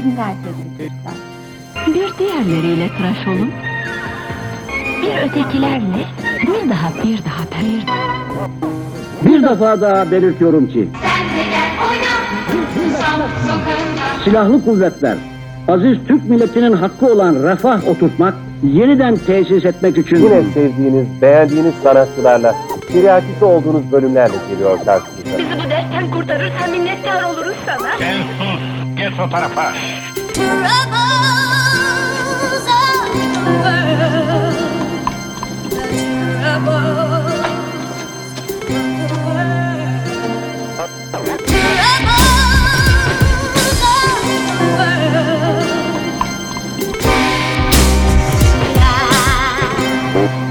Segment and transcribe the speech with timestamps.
[0.00, 1.14] Sevgili çocuklar.
[1.86, 3.50] Bir diğerleriyle tıraş olun.
[5.02, 6.04] Bir ötekilerle,
[6.42, 8.48] bir daha, bir daha, bir daha.
[9.24, 10.88] Bir defa daha belirtiyorum ki
[14.24, 15.16] silahlı kuvvetler
[15.68, 22.54] aziz Türk milletinin hakkı olan refah oturtmak, yeniden tesis etmek için Yine sevdiğiniz, beğendiğiniz sanatçılarla,
[22.92, 25.38] Tiryakisi olduğunuz bölümlerle geliyor karşınıza.
[25.38, 27.98] Bizi bu dertten kurtarırsan minnettar oluruz sana.
[27.98, 28.60] Sen sus.
[28.96, 29.72] Gel o tarafa.
[36.40, 36.98] Troubles
[50.14, 50.49] of